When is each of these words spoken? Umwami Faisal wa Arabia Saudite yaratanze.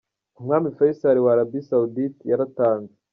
Umwami 0.39 0.67
Faisal 0.77 1.17
wa 1.25 1.31
Arabia 1.35 1.65
Saudite 1.69 2.23
yaratanze. 2.31 2.93